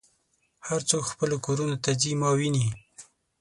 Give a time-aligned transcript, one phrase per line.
[0.67, 2.67] هر څوک خپلو کورونو ته ځي ما وینې.